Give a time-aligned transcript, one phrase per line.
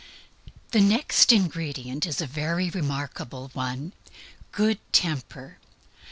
[0.71, 3.93] The next ingredient is a very remarkable one:
[4.51, 5.57] _Good temper.